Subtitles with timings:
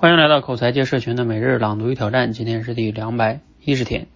[0.00, 4.06] 欢迎来到口才界社群的每日朗读与挑战，今天是第两百一十天。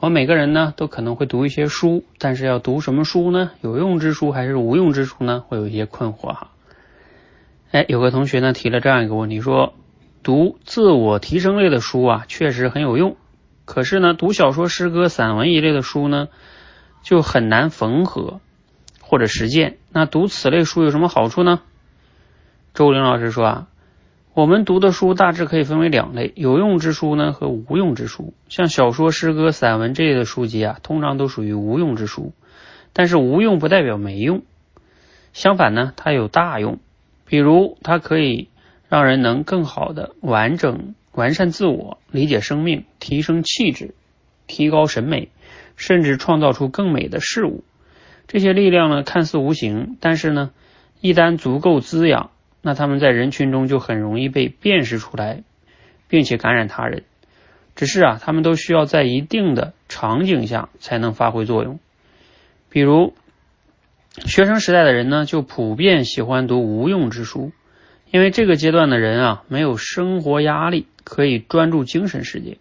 [0.00, 3.52] 我们每个人呢都可能会读一些书，但是要读什么书呢？
[3.60, 5.44] 有用之书还是无用之书呢？
[5.46, 6.50] 会有一些困惑哈。
[7.70, 9.74] 哎，有个同学呢提了这样一个问题，说
[10.24, 13.16] 读自我提升类的书啊，确实很有用，
[13.66, 16.26] 可是呢，读小说、诗歌、散文一类的书呢，
[17.04, 18.40] 就很难缝合
[19.00, 19.78] 或者实践。
[19.92, 21.60] 那读此类书有什么好处呢？
[22.74, 23.66] 周玲老师说啊。
[24.40, 28.32] 我们读的书大致可以分为两类，有用之书呢和无用之书。
[28.48, 32.32] 像小说、诗歌、散文这类的书籍啊，通常都属于无用之书。
[32.94, 34.40] 但是无用不代表没用，
[35.34, 36.78] 相反呢，它有大用。
[37.26, 38.48] 比如，它可以
[38.88, 43.94] 让人能更好的完整、完善自我，理解生命，提升气质，
[44.46, 45.28] 提高审美，
[45.76, 47.62] 甚至创造出更美的事物。
[48.26, 50.50] 这些力量呢，看似无形，但是呢，
[51.02, 52.30] 一旦足够滋养。
[52.62, 55.42] 那他们在人群中就很容易被辨识出来，
[56.08, 57.04] 并且感染他人。
[57.74, 61.78] 只是啊，他们都需要在一定的场景下才能发挥作用。
[62.68, 63.14] 比如，
[64.26, 67.52] 学生时代的人呢，就普遍喜欢读无用之书，
[68.10, 72.58] 因为这个阶段的人啊，没有生活压力，可以专注精神世界。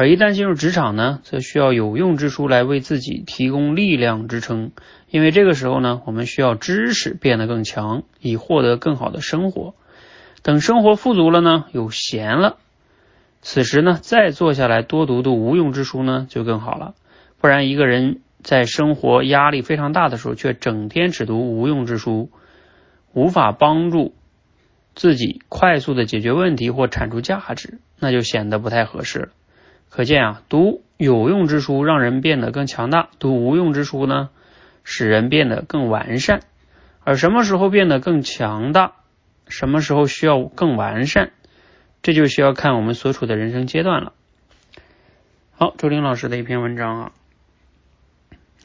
[0.00, 4.70] 而一旦进入职场呢，则需要有用之书来为自己提供力量支撑，
[5.10, 9.74] 因为这个时候呢，我们需要知识变得更强，以获得更好的生活。
[10.44, 12.58] 等生活富足了呢，有闲了，
[13.42, 16.94] 此时呢，再坐下来多读读无用之书呢，就更好了。
[17.40, 22.30] 不然，一个人在生活压力非常大的时候，却整天只读无用之书，
[23.14, 24.14] 无法帮助
[24.94, 29.28] 自己快速的解决问题或产出价值，那就显得不太合适了。
[29.90, 34.30] 可见啊，读有用之书让人变得更强大，读无用之书呢，
[34.84, 36.42] 使人变得更完善。
[37.04, 38.92] 而什么时候变得更强大，
[39.48, 41.30] 什么时候需要更完善，
[42.02, 44.12] 这就需要看我们所处的人生阶段了。
[45.56, 47.12] 好，周玲老师的一篇文章啊，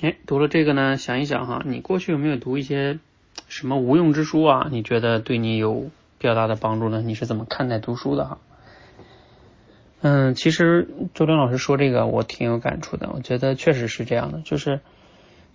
[0.01, 2.99] 哎，读了这个呢，想一想哈，你过去有没有读一些
[3.47, 4.67] 什么无用之书啊？
[4.69, 7.01] 你觉得对你有比较大的帮助呢？
[7.01, 8.37] 你是怎么看待读书的哈？
[10.05, 14.81] 嗯，其实周玲老师说这个我挺有感触的，我觉得确实是这样的，就是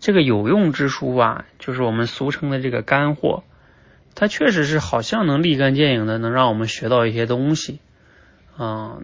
[0.01, 3.45] 这个有用之书吧，就是我们俗称的这个干货，
[4.15, 7.79] 它确实是好像能立竿见影的，能让我们学到一些东西，
[8.57, 9.01] 啊，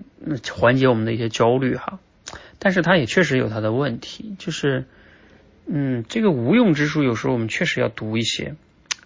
[0.51, 1.99] 缓解我们的一些焦虑哈。
[2.59, 4.87] 但是它也确实有它的问题，就是
[5.67, 8.55] 嗯，这个无用之书有时候我们确实要读一些，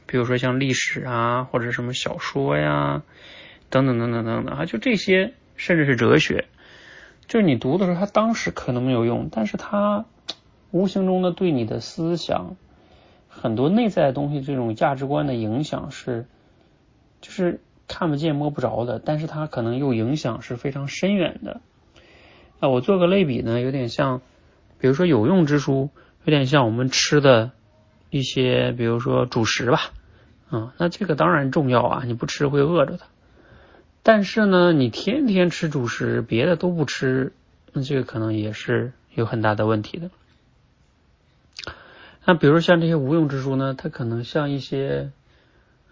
[0.07, 3.03] 比如说像历史啊，或者什么小说呀，
[3.71, 5.35] 等等等等等等啊，就这些。
[5.59, 6.47] 甚至是哲学，
[7.27, 10.07] 就是你读的时候，它当时可能没有用，但是它
[10.71, 12.57] 无形中的对你的思想
[13.29, 16.27] 很多内在的东西，这种价值观的影响是，
[17.21, 21.61] 就是看不见摸不着的，但是它可能又影响是非常深远的。
[22.61, 24.21] 啊，我做个类比呢，有点像，
[24.79, 25.91] 比如说有用之书，
[26.25, 27.51] 有点像我们吃的
[28.11, 29.81] 一些，比如说主食吧，
[30.51, 33.01] 啊，那这个当然重要啊，你不吃会饿着的。
[34.11, 37.35] 但是呢，你天天吃主食，别的都不吃，
[37.75, 40.11] 那这个可能也是有很大的问题的。
[42.25, 45.11] 那比如像这些无用之书呢，它可能像一些，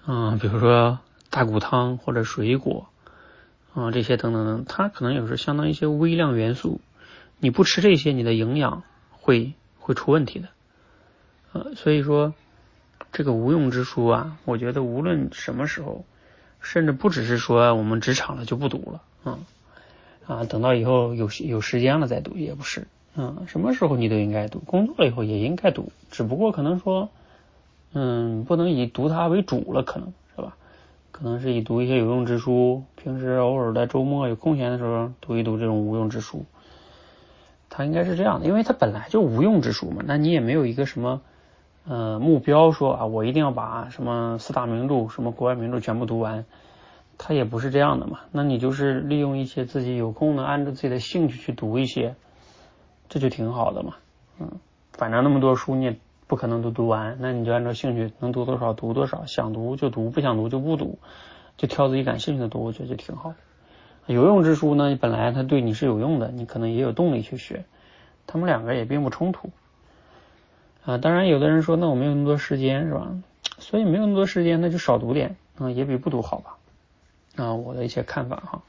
[0.06, 2.88] 嗯，比如说大骨汤或者水果，
[3.74, 6.80] 啊，这些等等等，它可能有时相当于一些微量元素，
[7.38, 10.48] 你不吃这些，你的营养会会出问题的。
[11.52, 12.32] 呃，所以说
[13.12, 16.06] 这个无用之书啊，我觉得无论什么时候。
[16.66, 19.38] 甚至不只是说我们职场了就不读了，嗯
[20.26, 27.08] 啊，等到以后有有时间了再读也不是，嗯，什么时候你都应该读，工作了以后也应该读，只不过可能说，
[27.92, 30.56] 嗯，不能以读它为主了，可能是吧？
[31.12, 36.44] 可能是以读一些有用之书，平时偶尔在周末有空闲的时候读一读这种无用之书，
[37.70, 41.22] 它应该是这样的，因为它本来就无用之书嘛，那你也没有一个什么。
[41.88, 46.44] 呃，目标说啊，我一定要把什么四大名著、什么国外名著全部读完，
[47.16, 48.20] 他也不是这样的嘛。
[48.32, 52.16] 那你就是利用一些自己有空的，按照自己的兴趣去读一些，
[53.08, 53.94] 这就挺好的嘛。
[54.40, 54.50] 嗯，
[54.94, 55.96] 反正那么多书你也
[56.26, 60.98] 不可能都读完，那你就按照兴趣能读多少读多少，想读就读，不想读就不读，
[61.56, 63.34] 就挑自己感兴趣的读，我觉得就挺好。
[64.06, 67.64] 有用之书呢，本来它对你是有用的，你可能也有动力去学，
[68.26, 69.50] 他们两个也并不冲突。
[70.86, 73.10] 啊，当然，有的人说，那我没有那么多时间，是吧？
[73.58, 76.56] 所以没有那么多时间，那就少读点啊，也比不读好吧？
[77.34, 78.62] 啊，我的一些看法哈。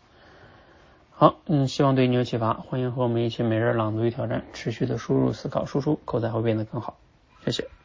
[1.12, 6.98] 好，嗯，希望对你有启发，欢迎和我们一起每日朗读与挑战，持续的输入、思考、输出，口才会变得更好。
[7.46, 7.68] 谢谢。